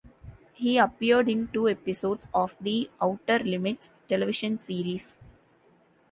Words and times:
He 0.55 0.79
appeared 0.79 1.29
in 1.29 1.49
two 1.53 1.69
episodes 1.69 2.25
of 2.33 2.57
"The 2.59 2.89
Outer 2.99 3.37
Limits" 3.37 4.01
television 4.09 4.57
series. 4.57 5.15